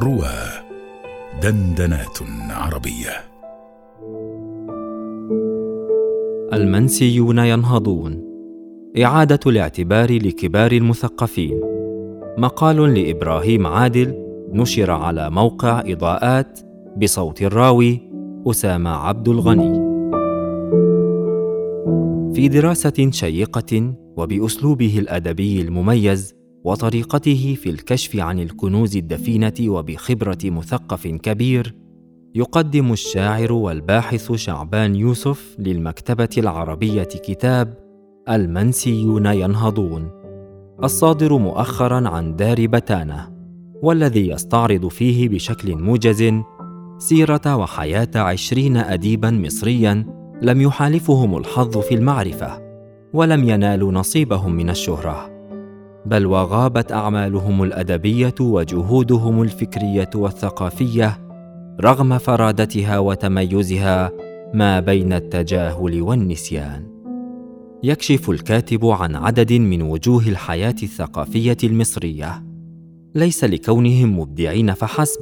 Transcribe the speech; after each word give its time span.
روى 0.00 0.34
دندنات 1.42 2.18
عربية. 2.50 3.10
المنسيون 6.52 7.38
ينهضون. 7.38 8.24
إعادة 9.02 9.40
الاعتبار 9.46 10.12
لكبار 10.12 10.72
المثقفين. 10.72 11.60
مقال 12.38 12.94
لإبراهيم 12.94 13.66
عادل 13.66 14.14
نشر 14.52 14.90
على 14.90 15.30
موقع 15.30 15.82
إضاءات 15.86 16.60
بصوت 16.96 17.42
الراوي 17.42 18.10
أسامة 18.46 18.90
عبد 18.90 19.28
الغني. 19.28 19.94
في 22.34 22.48
دراسة 22.48 23.10
شيقة 23.10 23.94
وبأسلوبه 24.16 24.98
الأدبي 24.98 25.60
المميز 25.60 26.34
وطريقته 26.64 27.56
في 27.62 27.70
الكشف 27.70 28.16
عن 28.16 28.40
الكنوز 28.40 28.96
الدفينة 28.96 29.54
وبخبرة 29.60 30.38
مثقف 30.44 31.06
كبير 31.06 31.74
يقدم 32.34 32.92
الشاعر 32.92 33.52
والباحث 33.52 34.32
شعبان 34.32 34.94
يوسف 34.96 35.56
للمكتبة 35.58 36.28
العربية 36.38 37.02
كتاب 37.02 37.78
المنسيون 38.28 39.26
ينهضون. 39.26 40.10
الصادر 40.84 41.38
مؤخرا 41.38 42.08
عن 42.08 42.36
دار 42.36 42.66
بتانة 42.66 43.30
والذي 43.82 44.28
يستعرض 44.28 44.88
فيه 44.88 45.28
بشكل 45.28 45.76
موجز 45.76 46.32
سيرة 46.98 47.56
وحياة 47.56 48.10
عشرين 48.14 48.76
اديبا 48.76 49.30
مصريا 49.30 50.06
لم 50.42 50.60
يحالفهم 50.60 51.36
الحظ 51.36 51.78
في 51.78 51.94
المعرفة 51.94 52.62
ولم 53.12 53.48
ينالوا 53.48 53.92
نصيبهم 53.92 54.52
من 54.52 54.70
الشهرة. 54.70 55.33
بل 56.06 56.26
وغابت 56.26 56.92
أعمالهم 56.92 57.62
الأدبية 57.62 58.34
وجهودهم 58.40 59.42
الفكرية 59.42 60.10
والثقافية 60.14 61.18
رغم 61.80 62.18
فرادتها 62.18 62.98
وتميزها 62.98 64.10
ما 64.54 64.80
بين 64.80 65.12
التجاهل 65.12 66.02
والنسيان. 66.02 66.86
يكشف 67.82 68.30
الكاتب 68.30 68.86
عن 68.86 69.16
عدد 69.16 69.52
من 69.52 69.82
وجوه 69.82 70.22
الحياة 70.28 70.74
الثقافية 70.82 71.56
المصرية. 71.64 72.44
ليس 73.14 73.44
لكونهم 73.44 74.18
مبدعين 74.18 74.74
فحسب 74.74 75.20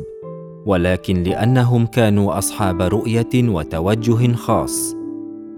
ولكن 0.67 1.22
لأنهم 1.22 1.86
كانوا 1.86 2.39
أصحاب 2.39 2.83
رؤية 2.83 3.30
وتوجه 3.34 4.33
خاص 4.33 4.94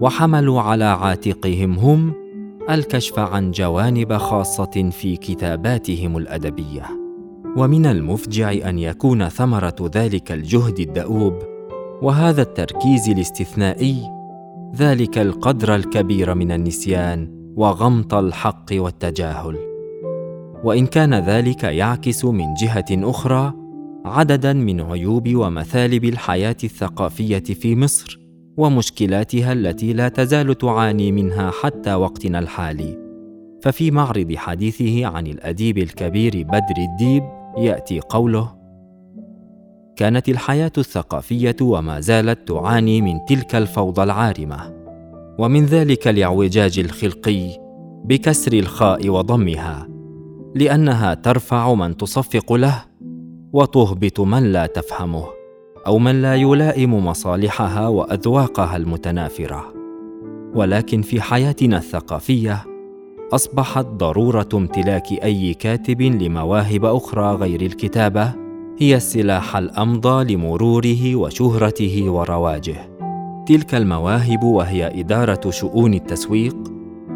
وحملوا 0.01 0.61
على 0.61 0.85
عاتقهم 0.85 1.73
هم 1.73 2.24
الكشف 2.69 3.19
عن 3.19 3.51
جوانب 3.51 4.17
خاصة 4.17 4.89
في 4.91 5.17
كتاباتهم 5.17 6.17
الأدبية. 6.17 6.83
ومن 7.57 7.85
المفجع 7.85 8.69
أن 8.69 8.79
يكون 8.79 9.29
ثمرة 9.29 9.75
ذلك 9.95 10.31
الجهد 10.31 10.79
الدؤوب 10.79 11.33
وهذا 12.01 12.41
التركيز 12.41 13.09
الاستثنائي 13.09 14.01
ذلك 14.75 15.17
القدر 15.17 15.75
الكبير 15.75 16.35
من 16.35 16.51
النسيان 16.51 17.51
وغمط 17.55 18.13
الحق 18.13 18.65
والتجاهل. 18.71 19.57
وإن 20.63 20.85
كان 20.85 21.13
ذلك 21.13 21.63
يعكس 21.63 22.25
من 22.25 22.53
جهة 22.53 22.85
أخرى 22.91 23.53
عددا 24.05 24.53
من 24.53 24.81
عيوب 24.81 25.35
ومثالب 25.35 26.03
الحياة 26.03 26.57
الثقافية 26.63 27.39
في 27.39 27.75
مصر. 27.75 28.24
ومشكلاتها 28.57 29.53
التي 29.53 29.93
لا 29.93 30.09
تزال 30.09 30.57
تعاني 30.57 31.11
منها 31.11 31.51
حتى 31.51 31.93
وقتنا 31.93 32.39
الحالي. 32.39 33.05
ففي 33.61 33.91
معرض 33.91 34.35
حديثه 34.35 35.05
عن 35.05 35.27
الأديب 35.27 35.77
الكبير 35.77 36.43
بدر 36.43 36.77
الديب 36.77 37.23
يأتي 37.57 37.99
قوله 37.99 38.55
كانت 39.95 40.29
الحياة 40.29 40.71
الثقافية 40.77 41.55
وما 41.61 41.99
زالت 41.99 42.47
تعاني 42.47 43.01
من 43.01 43.25
تلك 43.25 43.55
الفوضى 43.55 44.03
العارمة 44.03 44.73
ومن 45.39 45.65
ذلك 45.65 46.07
الاعوجاج 46.07 46.79
الخلقي 46.79 47.49
بكسر 48.05 48.53
الخاء 48.53 49.09
وضمها 49.09 49.87
لأنها 50.55 51.13
ترفع 51.13 51.73
من 51.73 51.97
تصفق 51.97 52.53
له 52.53 52.83
وتهبط 53.53 54.19
من 54.19 54.43
لا 54.51 54.65
تفهمه. 54.65 55.34
أو 55.87 55.99
من 55.99 56.21
لا 56.21 56.35
يلائم 56.35 57.05
مصالحها 57.05 57.87
وأذواقها 57.87 58.77
المتنافرة. 58.77 59.73
ولكن 60.55 61.01
في 61.01 61.21
حياتنا 61.21 61.77
الثقافية 61.77 62.63
أصبحت 63.33 63.85
ضرورة 63.85 64.49
امتلاك 64.53 65.11
أي 65.23 65.53
كاتب 65.53 66.01
لمواهب 66.01 66.85
أخرى 66.85 67.35
غير 67.35 67.61
الكتابة 67.61 68.33
هي 68.79 68.95
السلاح 68.95 69.57
الأمضى 69.57 70.33
لمروره 70.33 71.15
وشهرته 71.15 72.09
ورواجه. 72.09 72.89
تلك 73.47 73.75
المواهب 73.75 74.43
وهي 74.43 74.99
إدارة 74.99 75.49
شؤون 75.49 75.93
التسويق 75.93 76.55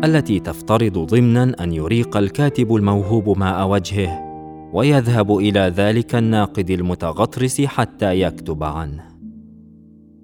التي 0.04 0.40
تفترض 0.40 0.98
ضمنا 0.98 1.56
أن 1.64 1.74
يريق 1.74 2.18
الكاتب 2.18 2.76
الموهوب 2.76 3.38
ماء 3.40 3.68
وجهه. 3.68 4.29
ويذهب 4.74 5.38
إلى 5.38 5.60
ذلك 5.60 6.16
الناقد 6.16 6.70
المتغطرس 6.70 7.62
حتى 7.62 8.22
يكتب 8.22 8.64
عنه. 8.64 9.04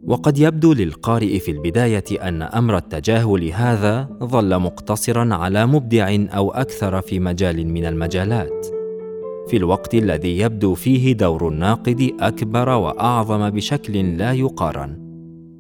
وقد 0.04 0.38
يبدو 0.38 0.74
للقارئ 0.74 1.40
في 1.40 1.52
البداية 1.52 2.04
أن 2.22 2.42
أمر 2.42 2.78
التجاهل 2.78 3.52
هذا 3.52 4.10
ظل 4.24 4.60
مقتصرا 4.60 5.36
على 5.36 5.66
مبدع 5.66 6.16
أو 6.30 6.52
أكثر 6.52 7.02
في 7.02 7.20
مجال 7.20 7.68
من 7.68 7.86
المجالات. 7.86 8.68
في 9.48 9.58
الوقت 9.58 9.96
الذي 9.96 10.40
يبدو 10.40 10.74
فيه 10.74 11.14
دور 11.14 11.48
الناقد 11.48 12.12
أكبر 12.20 12.70
وأعظم 12.70 13.50
بشكل 13.50 14.18
لا 14.18 14.34
يقارن. 14.34 15.06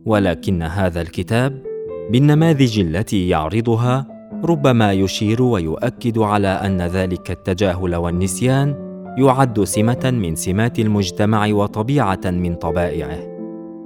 ولكن 0.06 0.62
هذا 0.62 1.02
الكتاب 1.02 1.63
بالنماذج 2.12 2.79
التي 2.79 3.29
يعرضها 3.29 4.14
ربما 4.44 4.94
يشير 4.94 5.41
ويؤكد 5.41 6.18
على 6.18 6.47
أن 6.47 6.81
ذلك 6.81 7.31
التجاهل 7.31 7.96
والنسيان 7.96 8.75
يعد 9.18 9.63
سمة 9.63 10.12
من 10.13 10.35
سمات 10.35 10.79
المجتمع 10.79 11.47
وطبيعة 11.47 12.22
من 12.25 12.56
طبائعه. 12.56 13.35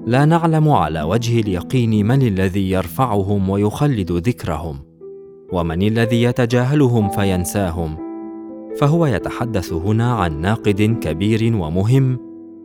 لا 0.06 0.26
نعلم 0.26 0.70
على 0.70 1.02
وجه 1.02 1.40
اليقين 1.40 2.08
من 2.08 2.22
الذي 2.22 2.72
يرفعهم 2.72 3.50
ويخلد 3.50 4.12
ذكرهم 4.12 4.80
ومن 5.52 5.82
الذي 5.82 6.24
يتجاهلهم 6.24 7.10
فينساهم. 7.10 7.98
فهو 8.78 9.06
يتحدث 9.06 9.74
هنا 9.74 10.14
عن 10.14 10.42
ناقد 10.42 10.98
كبير 11.02 11.56
ومهم 11.56 12.20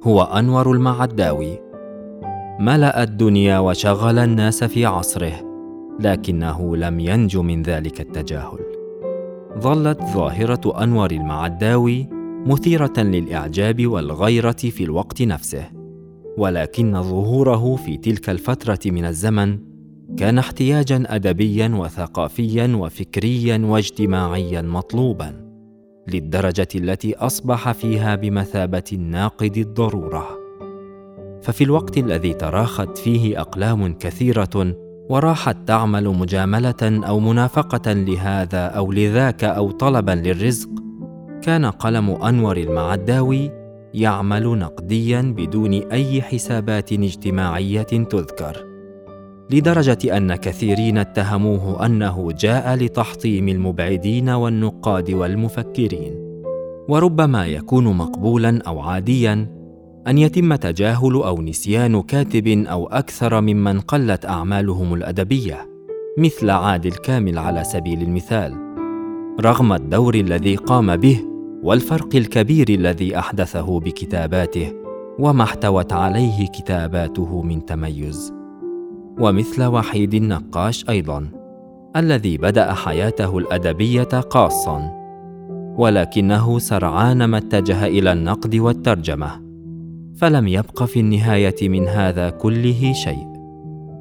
هو 0.04 0.22
أنور 0.22 0.72
المعداوي. 0.72 1.58
ملأ 2.60 3.02
الدنيا 3.02 3.58
وشغل 3.58 4.18
الناس 4.18 4.64
في 4.64 4.86
عصره. 4.86 5.53
لكنه 6.00 6.76
لم 6.76 7.00
ينج 7.00 7.36
من 7.36 7.62
ذلك 7.62 8.00
التجاهل. 8.00 8.58
ظلت 9.58 10.00
ظاهرة 10.02 10.82
أنور 10.82 11.10
المعداوي 11.10 12.08
مثيرة 12.46 12.92
للإعجاب 12.98 13.86
والغيرة 13.86 14.52
في 14.52 14.84
الوقت 14.84 15.22
نفسه 15.22 15.64
ولكن 16.38 17.02
ظهوره 17.02 17.76
في 17.76 17.96
تلك 17.96 18.30
الفترة 18.30 18.78
من 18.86 19.04
الزمن 19.04 19.58
كان 20.16 20.38
احتياجا 20.38 21.04
ادبيا 21.06 21.68
وثقافيا 21.68 22.76
وفكريا 22.76 23.58
واجتماعيا 23.64 24.62
مطلوبا 24.62 25.44
للدرجة 26.08 26.68
التي 26.74 27.16
أصبح 27.16 27.72
فيها 27.72 28.14
بمثابة 28.14 28.84
الناقد 28.92 29.56
الضرورة. 29.56 30.26
ففي 31.42 31.64
الوقت 31.64 31.98
الذي 31.98 32.34
تراخت 32.34 32.98
فيه 32.98 33.40
أقلام 33.40 33.94
كثيرة 33.94 34.76
وراحت 35.08 35.56
تعمل 35.66 36.08
مجاملة 36.08 36.74
أو 36.82 37.20
منافقة 37.20 37.92
لهذا 37.92 38.66
أو 38.66 38.92
لذاك 38.92 39.44
أو 39.44 39.70
طلبا 39.70 40.12
للرزق. 40.12 40.68
كان 41.42 41.66
قلم 41.66 42.10
أنور 42.10 42.56
المعداوي 42.56 43.50
يعمل 43.94 44.58
نقديا 44.58 45.34
بدون 45.36 45.72
أي 45.72 46.22
حسابات 46.22 46.92
اجتماعية 46.92 47.82
تذكر 47.82 48.64
لدرجة 49.50 50.16
أن 50.16 50.34
كثيرين 50.34 50.98
اتهموه 50.98 51.86
أنه 51.86 52.32
جاء 52.32 52.74
لتحطيم 52.74 53.48
المبعدين 53.48 54.30
والنقاد 54.30 55.10
والمفكرين 55.10 56.14
وربما 56.88 57.46
يكون 57.46 57.96
مقبولا 57.96 58.62
أو 58.66 58.80
عاديا 58.80 59.53
أن 60.08 60.18
يتم 60.18 60.54
تجاهل 60.54 61.14
أو 61.14 61.42
نسيان 61.42 62.02
كاتب 62.02 62.48
أو 62.48 62.86
أكثر 62.86 63.40
ممن 63.40 63.80
قلت 63.80 64.26
أعمالهم 64.26 64.94
الأدبية 64.94 65.70
مثل 66.18 66.50
عادل 66.50 66.90
كامل 66.90 67.38
على 67.38 67.64
سبيل 67.64 68.02
المثال. 68.02 68.54
رغم 69.40 69.72
الدور 69.72 70.14
الذي 70.14 70.56
قام 70.56 70.96
به 70.96 71.24
والفرق 71.62 72.16
الكبير 72.16 72.68
الذي 72.68 73.18
أحدثه 73.18 73.80
بكتاباته 73.80 74.72
وما 75.18 75.42
احتوت 75.42 75.92
عليه 75.92 76.46
كتاباته 76.46 77.42
من 77.42 77.64
تميز. 77.64 78.32
ومثل 79.20 79.64
وحيد 79.64 80.14
النقاش 80.14 80.84
أيضا 80.88 81.28
الذي 81.96 82.38
بدأ 82.38 82.72
حياته 82.72 83.38
الأدبية 83.38 84.02
قاصا 84.04 85.04
ولكنه 85.78 86.58
سرعان 86.58 87.24
ما 87.24 87.38
اتجه 87.38 87.86
إلى 87.86 88.12
النقد 88.12 88.56
والترجمة. 88.56 89.43
فلم 90.16 90.48
يبق 90.48 90.82
في 90.82 91.00
النهاية 91.00 91.68
من 91.68 91.88
هذا 91.88 92.30
كله 92.30 92.92
شيء 92.92 93.26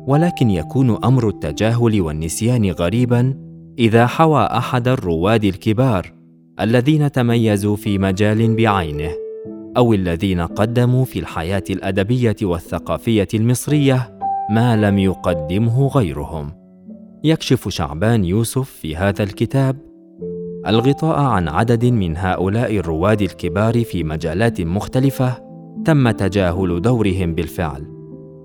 ولكن 0.08 0.50
يكون 0.50 0.98
أمر 1.06 1.28
التجاهل 1.30 2.02
والنسيان 2.02 2.72
غريبا 2.72 3.34
إذا 3.80 4.08
حوى 4.08 4.44
أحد 4.44 4.88
الرواد 4.88 5.44
الكبار 5.44 6.14
الذين 6.60 7.12
تميزوا 7.12 7.76
في 7.76 7.98
مجال 7.98 8.56
بعينه 8.56 9.10
أو 9.78 9.94
الذين 9.94 10.42
قدموا 10.42 11.06
في 11.06 11.20
الحياة 11.20 11.64
الأدبية 11.70 12.36
والثقافية 12.42 13.28
المصرية 13.34 14.18
ما 14.50 14.76
لم 14.76 15.00
يقدمه 15.00 15.88
غيرهم. 15.88 16.52
يكشف 17.24 17.70
شعبان 17.70 18.26
يوسف 18.26 18.70
في 18.70 18.96
هذا 18.96 19.24
الكتاب 19.24 19.78
الغطاء 20.68 21.20
عن 21.20 21.48
عدد 21.48 21.86
من 21.86 22.18
هؤلاء 22.18 22.78
الرواد 22.78 23.22
الكبار 23.22 23.84
في 23.84 24.04
مجالات 24.04 24.62
مختلفة 24.62 25.43
تم 25.86 26.12
تجاهل 26.12 26.82
دورهم 26.82 27.36
بالفعل 27.36 27.88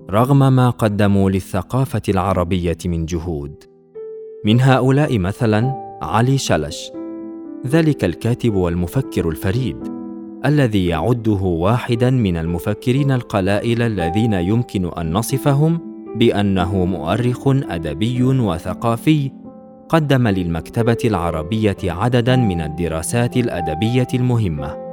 رغم 0.09 0.53
ما 0.53 0.69
قدموا 0.69 1.29
للثقافة 1.29 2.01
العربية 2.09 2.77
من 2.85 3.05
جهود. 3.05 3.63
من 4.45 4.61
هؤلاء 4.61 5.19
مثلا 5.19 5.73
علي 6.01 6.37
شلش 6.37 6.91
ذلك 7.67 8.03
الكاتب 8.05 8.53
والمفكر 8.53 9.29
الفريد 9.29 9.77
الذي 10.45 10.87
يعده 10.87 11.41
واحدا 11.41 12.09
من 12.09 12.37
المفكرين 12.37 13.11
القلائل 13.11 13.81
الذين 13.81 14.33
يمكن 14.33 14.85
أن 14.97 15.13
نصفهم 15.13 15.79
بأنه 16.15 16.85
مؤرخ 16.85 17.47
أدبي 17.47 18.23
وثقافي 18.23 19.31
قدم 19.89 20.27
للمكتبة 20.27 20.97
العربية 21.05 21.77
عددا 21.83 22.35
من 22.35 22.61
الدراسات 22.61 23.37
الأدبية 23.37 24.07
المهمة. 24.13 24.88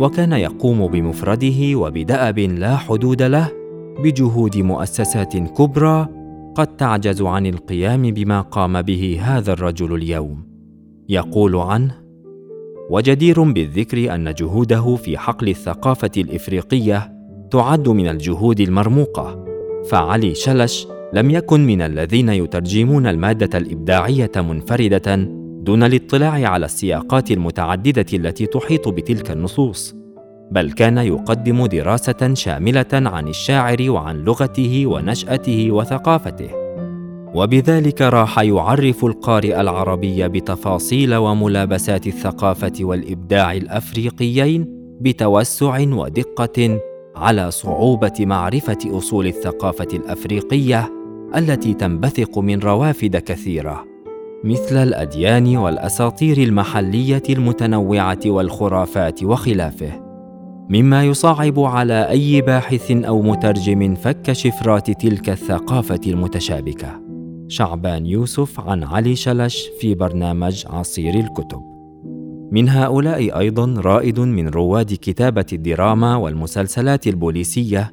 وكان 0.00 0.32
يقوم 0.32 0.86
بمفرده 0.86 1.76
وبدأب 1.76 2.38
لا 2.38 2.76
حدود 2.76 3.22
له 3.22 3.52
بجهود 4.04 4.56
مؤسسات 4.56 5.36
كبرى 5.36 6.08
قد 6.54 6.76
تعجز 6.76 7.22
عن 7.22 7.46
القيام 7.46 8.02
بما 8.02 8.40
قام 8.40 8.82
به 8.82 9.20
هذا 9.22 9.52
الرجل 9.52 9.94
اليوم. 9.94 10.50
يقول 11.08 11.56
عنه 11.56 11.94
وجدير 12.90 13.42
بالذكر 13.42 14.14
أن 14.14 14.34
جهوده 14.34 14.96
في 14.96 15.18
حقل 15.18 15.48
الثقافة 15.48 16.10
الإفريقية 16.16 17.12
تعد 17.50 17.88
من 17.88 18.08
الجهود 18.08 18.60
المرموقة 18.60 19.44
فعلي 19.90 20.34
شلش 20.34 20.86
لم 21.12 21.30
يكن 21.30 21.66
من 21.66 21.82
الذين 21.82 22.28
يترجمون 22.28 23.06
المادة 23.06 23.58
الإبداعية 23.58 24.30
منفردة 24.36 25.39
دون 25.60 25.82
الاطلاع 25.82 26.48
على 26.50 26.66
السياقات 26.66 27.30
المتعددة 27.30 28.06
التي 28.14 28.46
تحيط 28.46 28.88
بتلك 28.88 29.30
النصوص 29.30 29.94
بل 30.50 30.72
كان 30.72 30.98
يقدم 30.98 31.66
دراسة 31.66 32.34
شاملة 32.34 32.86
عن 32.92 33.28
الشاعر 33.28 33.90
وعن 33.90 34.16
لغته 34.16 34.86
ونشأته 34.86 35.70
وثقافته. 35.70 36.50
وبذلك 37.34 38.02
راح 38.02 38.38
يعرف 38.38 39.04
القارئ 39.04 39.60
العربي 39.60 40.28
بتفاصيل 40.28 41.14
وملابسات 41.14 42.06
الثقافة 42.06 42.72
والإبداع 42.80 43.52
الأفريقيين 43.52 44.66
بتوسع 45.00 45.80
ودقة 45.80 46.80
على 47.16 47.50
صعوبة 47.50 48.12
معرفة 48.20 48.78
أصول 48.86 49.26
الثقافة 49.26 49.88
الأفريقية 49.92 50.92
التي 51.36 51.74
تنبثق 51.74 52.38
من 52.38 52.58
روافد 52.58 53.16
كثيرة. 53.16 53.89
مثل 54.44 54.76
الأديان 54.76 55.56
والأساطير 55.56 56.38
المحلية 56.38 57.22
المتنوعة 57.30 58.18
والخرافات 58.26 59.22
وخلافه 59.22 60.10
مما 60.70 61.04
يصعب 61.04 61.60
على 61.60 62.08
أي 62.08 62.40
باحث 62.40 62.90
أو 62.90 63.22
مترجم 63.22 63.94
فك 63.94 64.32
شفرات 64.32 64.90
تلك 64.90 65.28
الثقافة 65.28 66.00
المتشابكة. 66.06 67.00
شعبان 67.48 68.06
يوسف 68.06 68.60
عن 68.60 68.84
علي 68.84 69.16
شلش 69.16 69.68
في 69.80 69.94
برنامج 69.94 70.64
عصير 70.70 71.14
الكتب. 71.14 71.60
من 72.52 72.68
هؤلاء 72.68 73.38
أيضا 73.38 73.74
رائد 73.80 74.20
من 74.20 74.48
رواد 74.48 74.94
كتابة 75.02 75.46
الدراما 75.52 76.16
والمسلسلات 76.16 77.06
البوليسية 77.06 77.92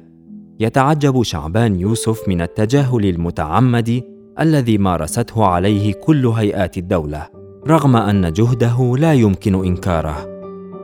يتعجب 0.60 1.22
شعبان 1.22 1.80
يوسف 1.80 2.28
من 2.28 2.40
التجاهل 2.40 3.06
المتعمد 3.06 4.02
الذي 4.40 4.78
مارسته 4.78 5.44
عليه 5.44 5.92
كل 5.92 6.26
هيئات 6.26 6.78
الدولة 6.78 7.28
رغم 7.68 7.96
أن 7.96 8.32
جهده 8.32 8.96
لا 8.98 9.12
يمكن 9.12 9.64
إنكاره. 9.64 10.28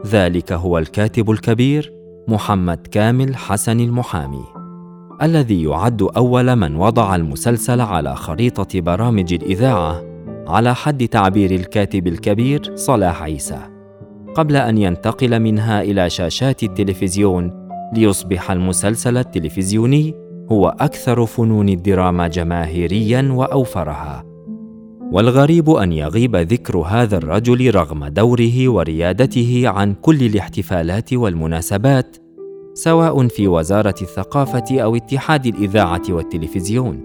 ذلك 0.06 0.52
هو 0.52 0.78
الكاتب 0.78 1.30
الكبير 1.30 1.92
محمد 2.28 2.86
كامل 2.86 3.36
حسن 3.36 3.80
المحامي 3.80 4.44
الذي 5.22 5.62
يعد 5.62 6.02
أول 6.02 6.56
من 6.56 6.76
وضع 6.76 7.16
المسلسل 7.16 7.80
على 7.80 8.16
خريطة 8.16 8.80
برامج 8.80 9.32
الإذاعة 9.34 10.02
على 10.46 10.74
حد 10.74 11.08
تعبير 11.08 11.50
الكاتب 11.50 12.06
الكبير 12.06 12.72
صلاح 12.74 13.22
عيسى. 13.22 13.58
قبل 14.34 14.56
أن 14.56 14.78
ينتقل 14.78 15.40
منها 15.40 15.82
إلى 15.82 16.10
شاشات 16.10 16.62
التلفزيون 16.62 17.68
ليصبح 17.92 18.50
المسلسل 18.50 19.16
التلفزيوني 19.16 20.23
هو 20.52 20.68
أكثر 20.80 21.26
فنون 21.26 21.68
الدراما 21.68 22.28
جماهيريا 22.28 23.32
وأوفرها. 23.32 24.24
والغريب 25.12 25.70
أن 25.70 25.92
يغيب 25.92 26.36
ذكر 26.36 26.78
هذا 26.78 27.16
الرجل 27.16 27.74
رغم 27.74 28.06
دوره 28.06 28.68
وريادته 28.68 29.62
عن 29.66 29.94
كل 29.94 30.22
الاحتفالات 30.22 31.14
والمناسبات 31.14 32.16
سواء 32.74 33.28
في 33.28 33.48
وزارة 33.48 33.94
الثقافة 34.02 34.80
أو 34.80 34.96
اتحاد 34.96 35.46
الإذاعة 35.46 36.02
والتلفزيون. 36.08 37.00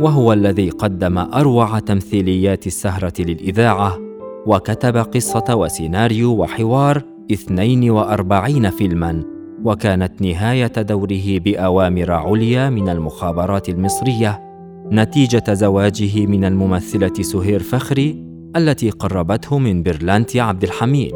وهو 0.00 0.32
الذي 0.32 0.70
قدم 0.70 1.18
أروع 1.18 1.78
تمثيليات 1.78 2.66
السهرة 2.66 3.12
للإذاعة 3.18 3.98
وكتب 4.46 4.96
قصة 4.96 5.54
وسيناريو 5.54 6.30
وحوار 6.32 7.02
42 7.32 8.70
فيلما. 8.70 9.37
وكانت 9.64 10.22
نهاية 10.22 10.66
دوره 10.66 11.38
بأوامر 11.38 12.12
عليا 12.12 12.70
من 12.70 12.88
المخابرات 12.88 13.68
المصرية 13.68 14.48
نتيجة 14.92 15.54
زواجه 15.54 16.26
من 16.26 16.44
الممثلة 16.44 17.12
سهير 17.20 17.62
فخري 17.62 18.24
التي 18.56 18.90
قربته 18.90 19.58
من 19.58 19.82
برلانتي 19.82 20.40
عبد 20.40 20.64
الحميد. 20.64 21.14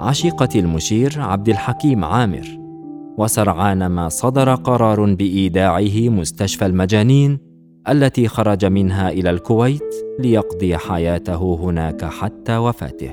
عشيقة 0.00 0.48
المشير 0.54 1.14
عبد 1.16 1.48
الحكيم 1.48 2.04
عامر 2.04 2.60
وسرعان 3.18 3.86
ما 3.86 4.08
صدر 4.08 4.54
قرار 4.54 5.14
بإيداعه 5.14 6.08
مستشفى 6.08 6.66
المجانين 6.66 7.38
التي 7.88 8.28
خرج 8.28 8.64
منها 8.64 9.10
إلى 9.10 9.30
الكويت 9.30 9.94
ليقضي 10.18 10.76
حياته 10.76 11.58
هناك 11.62 12.04
حتى 12.04 12.56
وفاته. 12.56 13.10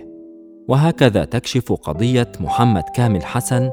وهكذا 0.67 1.25
تكشف 1.25 1.73
قضية 1.73 2.31
محمد 2.39 2.83
كامل 2.95 3.23
حسن 3.23 3.69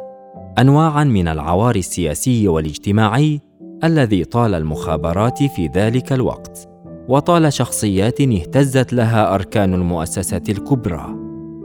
أنواعا 0.58 1.04
من 1.04 1.28
العوار 1.28 1.76
السياسي 1.76 2.48
والاجتماعي 2.48 3.40
الذي 3.84 4.24
طال 4.24 4.54
المخابرات 4.54 5.42
في 5.42 5.66
ذلك 5.66 6.12
الوقت 6.12 6.68
وطال 7.08 7.52
شخصيات 7.52 8.20
اهتزت 8.20 8.92
لها 8.92 9.34
أركان 9.34 9.74
المؤسسات 9.74 10.50
الكبرى. 10.50 11.14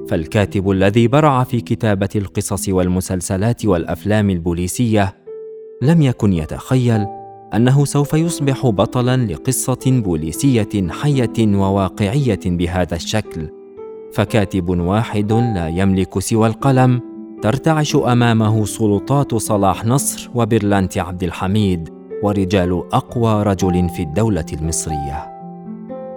فالكاتب 0.09 0.69
الذي 0.71 1.07
برع 1.07 1.43
في 1.43 1.61
كتابة 1.61 2.09
القصص 2.15 2.69
والمسلسلات 2.69 3.65
والأفلام 3.65 4.29
البوليسية 4.29 5.15
لم 5.81 6.01
يكن 6.01 6.33
يتخيل 6.33 7.05
أنه 7.53 7.85
سوف 7.85 8.13
يصبح 8.13 8.67
بطلا 8.67 9.17
لقصة 9.17 9.79
بوليسية 9.85 10.89
حية 10.89 11.55
وواقعية 11.57 12.39
بهذا 12.45 12.95
الشكل. 12.95 13.49
فكاتب 14.13 14.69
واحد 14.69 15.33
لا 15.33 15.67
يملك 15.67 16.19
سوى 16.19 16.47
القلم 16.47 17.08
ترتعش 17.41 17.95
أمامه 17.95 18.65
سلطات 18.65 19.35
صلاح 19.35 19.85
نصر 19.85 20.29
وبرلانت 20.35 20.97
عبد 20.97 21.23
الحميد 21.23 21.89
ورجال 22.23 22.83
أقوى 22.93 23.43
رجل 23.43 23.89
في 23.89 24.03
الدولة 24.03 24.45
المصرية. 24.53 25.39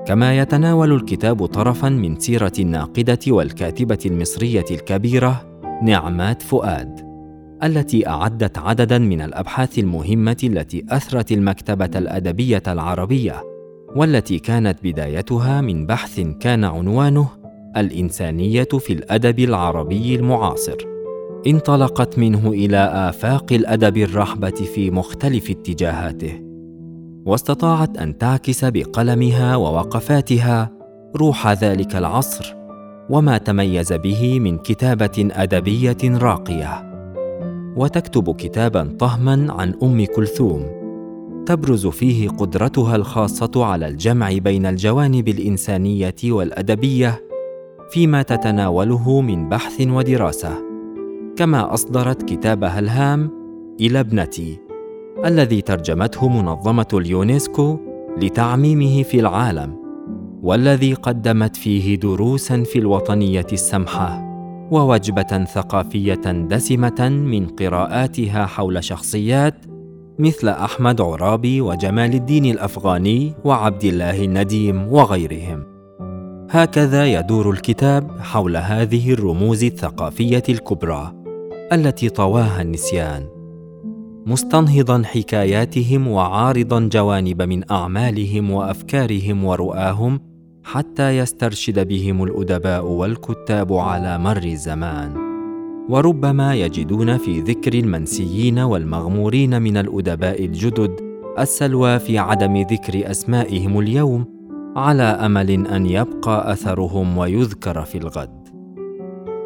كما 0.07 0.39
يتناول 0.39 0.93
الكتاب 0.93 1.47
طرفا 1.47 1.89
من 1.89 2.21
سيرة 2.21 2.53
الناقدة 2.59 3.19
والكاتبة 3.29 3.99
المصرية 4.07 4.65
الكبيرة 4.71 5.59
نعمات 5.83 6.43
فؤاد 6.43 7.13
التي 7.63 8.09
أعدت 8.09 8.59
عددا 8.59 8.99
من 8.99 9.21
الأبحاث 9.21 9.79
المهمة 9.79 10.37
التي 10.45 10.87
أثرت 10.91 11.33
المكتبة 11.33 11.91
الأدبية 11.97 12.63
العربية 12.69 13.43
والتي 13.97 14.39
كانت 14.39 14.79
بدايتها 14.83 15.61
من 15.61 15.87
بحث 15.87 16.21
كان 16.21 16.65
عنوانه 16.65 17.29
الإنسانية 17.77 18.69
في 18.79 18.93
الأدب 18.93 19.39
العربي 19.39 20.15
المعاصر. 20.15 20.92
انطلقت 21.47 22.19
منه 22.19 22.49
إلى 22.49 22.77
آفاق 22.77 23.53
الأدب 23.53 23.97
الرحبه 23.97 24.51
في 24.51 24.91
مختلف 24.91 25.51
اتجاهاته 25.51 26.43
واستطاعت 27.27 27.99
أن 27.99 28.19
تعكس 28.19 28.65
بقلمها 28.65 29.57
ووقفاتها 29.57 30.71
روح 31.17 31.53
ذلك 31.53 31.97
العصر 31.97 32.55
وما 33.11 33.39
تميز 33.39 33.93
به 33.93 34.41
من 34.41 34.59
كتابة 34.59 35.29
أدبية 35.33 35.97
راقية. 36.05 36.93
وتكتب 37.77 38.35
كتابا 38.37 38.97
طهما 38.99 39.53
عن 39.53 39.75
أم 39.83 40.05
كلثوم 40.05 40.83
تبرز 41.47 41.87
فيه 41.87 42.29
قدرتها 42.29 42.97
الخاصة 42.97 43.65
على 43.65 43.89
الجمع 43.89 44.33
بين 44.33 44.67
الجوانب 44.67 45.29
الإنسانية 45.29 46.15
والأدبية 46.25 47.25
فيما 47.91 48.23
تتناوله 48.23 49.21
من 49.21 49.49
بحث 49.49 49.81
ودراسة. 49.81 50.72
كما 51.43 51.75
أصدرت 51.75 52.23
كتابها 52.23 52.79
الهام 52.79 53.31
إلى 53.81 54.01
ابنتي 54.01 54.59
الذي 55.25 55.61
ترجمته 55.63 56.29
منظمة 56.29 56.87
اليونسكو 56.95 57.79
لتعميمه 58.19 59.03
في 59.03 59.21
العالم 59.21 59.77
والذي 60.43 60.95
قدمت 60.95 61.57
فيه 61.57 61.97
دروسا 61.97 62.63
في 62.63 62.79
الوطنية 62.79 63.47
السمحة 63.53 64.23
ووجبة 64.71 65.45
ثقافية 65.45 66.47
دسمة 66.49 67.09
من 67.09 67.47
قراءاتها 67.47 68.47
حول 68.47 68.85
شخصيات 68.85 69.55
مثل 70.19 70.49
أحمد 70.49 71.01
عرابي 71.01 71.61
وجمال 71.61 72.15
الدين 72.15 72.45
الأفغاني 72.45 73.35
وعبد 73.45 73.85
الله 73.85 74.25
النديم 74.25 74.93
وغيرهم. 74.93 75.65
هكذا 76.51 77.07
يدور 77.07 77.51
الكتاب 77.51 78.11
حول 78.21 78.57
هذه 78.57 79.13
الرموز 79.13 79.65
الثقافية 79.65 80.43
الكبرى. 80.49 81.22
التي 81.73 82.09
طواها 82.09 82.63
النسيان 82.63 83.27
مستنهضا 84.27 85.03
حكاياتهم 85.03 86.09
وعارضا 86.09 86.89
جوانب 86.93 87.43
من 87.43 87.71
أعمالهم 87.71 88.51
وأفكارهم 88.51 89.45
ورؤاهم 89.45 90.21
حتى 90.65 91.19
يسترشد 91.19 91.89
بهم 91.89 92.23
الأدباء 92.23 92.87
والكتاب 92.87 93.73
على 93.73 94.19
مر 94.19 94.43
الزمان. 94.43 95.17
وربما 95.89 96.55
يجدون 96.55 97.19
في 97.19 97.41
ذكر 97.41 97.75
المنسيين 97.75 98.59
والمغمورين 98.59 99.63
من 99.63 99.77
الأدباء 99.77 100.45
الجدد 100.45 101.01
السلوى 101.39 101.99
في 101.99 102.19
عدم 102.19 102.57
ذكر 102.57 103.11
أسمائهم 103.11 103.79
اليوم 103.79 104.25
على 104.77 105.03
أمل 105.03 105.51
أن 105.67 105.87
يبقى 105.87 106.53
أثرهم 106.53 107.19
ويذكر 107.19 107.83
في 107.83 107.99
الغد. 107.99 108.42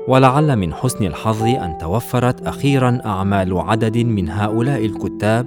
ولعل 0.08 0.56
من 0.56 0.74
حسن 0.74 1.06
الحظ 1.06 1.42
أن 1.42 1.78
توفرت 1.78 2.46
أخيرا 2.46 3.00
أعمال 3.04 3.58
عدد 3.58 3.98
من 3.98 4.28
هؤلاء 4.28 4.86
الكتاب 4.86 5.46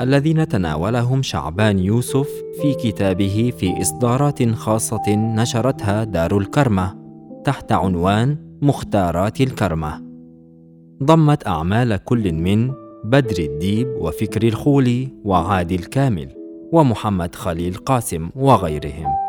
الذين 0.00 0.48
تناولهم 0.48 1.22
شعبان 1.22 1.78
يوسف 1.78 2.28
في 2.62 2.74
كتابه 2.74 3.52
في 3.58 3.82
إصدارات 3.82 4.52
خاصة 4.52 5.14
نشرتها 5.16 6.04
دار 6.04 6.38
الكرمة 6.38 6.94
تحت 7.44 7.72
عنوان 7.72 8.36
مختارات 8.62 9.40
الكرمة. 9.40 10.02
ضمت 11.02 11.46
أعمال 11.46 11.96
كل 12.04 12.32
من 12.32 12.72
بدر 13.04 13.44
الديب 13.44 13.88
وفكر 14.00 14.42
الخولي 14.42 15.08
وعادل 15.24 15.78
كامل 15.78 16.28
ومحمد 16.72 17.34
خليل 17.34 17.74
قاسم 17.74 18.30
وغيرهم. 18.36 19.25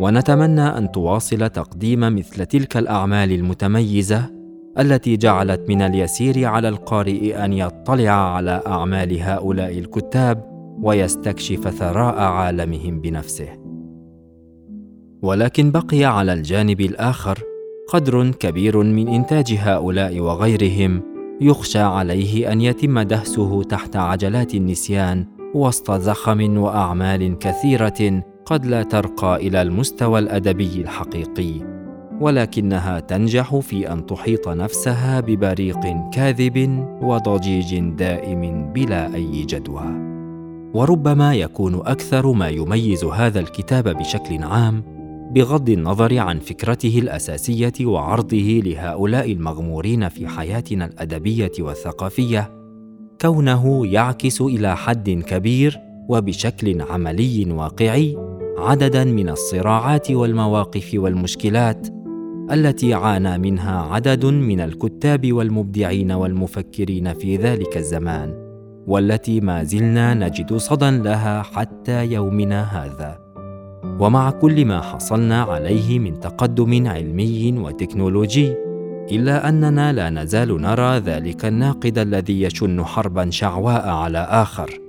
ونتمنى 0.00 0.60
أن 0.60 0.92
تواصل 0.92 1.50
تقديم 1.50 2.00
مثل 2.00 2.46
تلك 2.46 2.76
الأعمال 2.76 3.32
المتميزة 3.32 4.30
التي 4.78 5.16
جعلت 5.16 5.68
من 5.68 5.82
اليسير 5.82 6.44
على 6.44 6.68
القارئ 6.68 7.44
أن 7.44 7.52
يطلع 7.52 8.34
على 8.34 8.62
أعمال 8.66 9.22
هؤلاء 9.22 9.78
الكتاب 9.78 10.44
ويستكشف 10.82 11.68
ثراء 11.68 12.18
عالمهم 12.18 13.00
بنفسه. 13.00 13.48
ولكن 15.22 15.70
بقي 15.70 16.04
على 16.04 16.32
الجانب 16.32 16.80
الآخر 16.80 17.38
قدر 17.88 18.30
كبير 18.30 18.82
من 18.82 19.08
إنتاج 19.08 19.56
هؤلاء 19.58 20.20
وغيرهم 20.20 21.02
يخشى 21.40 21.78
عليه 21.78 22.52
أن 22.52 22.60
يتم 22.60 23.00
دهسه 23.00 23.62
تحت 23.62 23.96
عجلات 23.96 24.54
النسيان 24.54 25.26
وسط 25.54 25.90
زخم 25.90 26.58
وأعمال 26.58 27.38
كثيرة 27.38 28.22
قد 28.46 28.66
لا 28.66 28.82
ترقى 28.82 29.36
إلى 29.36 29.62
المستوى 29.62 30.18
الأدبي 30.18 30.80
الحقيقي 30.80 31.52
ولكنها 32.20 33.00
تنجح 33.00 33.56
في 33.56 33.92
أن 33.92 34.06
تحيط 34.06 34.48
نفسها 34.48 35.20
ببريق 35.20 36.10
كاذب 36.12 36.86
وضجيج 37.02 37.78
دائم 37.78 38.72
بلا 38.72 39.14
أي 39.14 39.42
جدوى. 39.42 40.14
وربما 40.74 41.34
يكون 41.34 41.74
أكثر 41.74 42.32
ما 42.32 42.48
يميز 42.48 43.04
هذا 43.04 43.40
الكتاب 43.40 43.88
بشكل 43.88 44.42
عام 44.42 44.82
بغض 45.30 45.68
النظر 45.68 46.18
عن 46.18 46.38
فكرته 46.38 46.98
الأساسية 46.98 47.72
وعرضه 47.80 48.62
لهؤلاء 48.64 49.32
المغمورين 49.32 50.08
في 50.08 50.28
حياتنا 50.28 50.84
الأدبية 50.84 51.52
والثقافية 51.58 52.50
كونه 53.20 53.86
يعكس 53.86 54.40
إلى 54.40 54.76
حد 54.76 55.10
كبير 55.10 55.78
وبشكل 56.08 56.82
عملي 56.82 57.52
واقعي 57.52 58.33
عددا 58.58 59.04
من 59.04 59.28
الصراعات 59.28 60.10
والمواقف 60.10 60.90
والمشكلات 60.94 61.88
التي 62.52 62.94
عانى 62.94 63.38
منها 63.38 63.82
عدد 63.82 64.26
من 64.26 64.60
الكتاب 64.60 65.32
والمبدعين 65.32 66.12
والمفكرين 66.12 67.14
في 67.14 67.36
ذلك 67.36 67.76
الزمان 67.76 68.44
والتي 68.86 69.40
ما 69.40 69.64
زلنا 69.64 70.14
نجد 70.14 70.56
صدى 70.56 70.90
لها 70.90 71.42
حتى 71.42 72.06
يومنا 72.06 72.62
هذا. 72.62 73.18
ومع 74.00 74.30
كل 74.30 74.64
ما 74.64 74.80
حصلنا 74.80 75.42
عليه 75.42 75.98
من 75.98 76.20
تقدم 76.20 76.88
علمي 76.88 77.58
وتكنولوجي 77.58 78.54
إلا 79.12 79.48
أننا 79.48 79.92
لا 79.92 80.10
نزال 80.10 80.62
نرى 80.62 80.98
ذلك 80.98 81.44
الناقد 81.44 81.98
الذي 81.98 82.42
يشن 82.42 82.84
حربا 82.84 83.30
شعواء 83.30 83.88
على 83.88 84.18
آخر. 84.18 84.83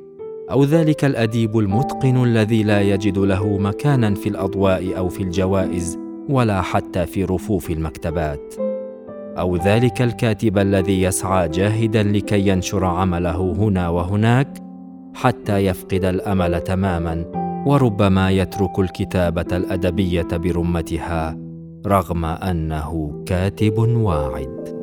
أو 0.52 0.64
ذلك 0.64 1.06
الأديب 1.06 1.58
المتقن 1.58 2.24
الذي 2.24 2.64
لا 2.64 2.82
يجد 2.82 3.18
له 3.18 3.58
مكانا 3.58 4.16
في 4.16 4.30
الأضواء 4.30 4.98
أو 4.98 5.10
في 5.10 5.24
الجوائز 5.24 6.00
ولا 6.30 6.62
حتى 6.62 7.06
في 7.06 7.24
رفوف 7.24 7.72
المكتبات. 7.72 8.56
أو 9.38 9.56
ذلك 9.56 10.02
الكاتب 10.02 10.58
الذي 10.58 11.02
يسعى 11.02 11.50
جاهدا 11.50 12.04
لكي 12.04 12.48
ينشر 12.48 12.86
عمله 12.86 13.56
هنا 13.58 13.90
وهناك 13.90 14.58
حتى 15.16 15.58
يفقد 15.58 16.06
الأمل 16.06 16.62
تماما 16.62 17.26
وربما 17.66 18.32
يترك 18.32 18.80
الكتابة 18.80 19.58
الأدبية 19.58 20.28
برمتها 20.34 21.38
رغم 21.88 22.26
أنه 22.26 23.24
كاتب 23.26 23.78
واعد. 23.78 24.75